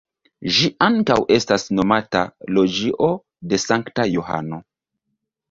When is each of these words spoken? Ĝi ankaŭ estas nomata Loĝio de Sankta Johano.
Ĝi 0.53 0.69
ankaŭ 0.85 1.17
estas 1.35 1.65
nomata 1.81 2.23
Loĝio 2.59 3.11
de 3.53 3.61
Sankta 3.67 4.09
Johano. 4.17 4.63